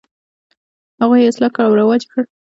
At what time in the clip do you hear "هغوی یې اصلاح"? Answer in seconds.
1.01-1.51